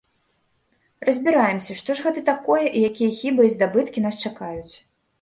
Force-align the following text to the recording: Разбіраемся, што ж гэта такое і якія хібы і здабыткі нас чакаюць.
Разбіраемся, 1.07 1.77
што 1.83 1.89
ж 2.01 2.07
гэта 2.07 2.25
такое 2.31 2.65
і 2.65 2.79
якія 2.91 3.11
хібы 3.21 3.41
і 3.49 3.55
здабыткі 3.61 3.99
нас 4.11 4.15
чакаюць. 4.29 4.75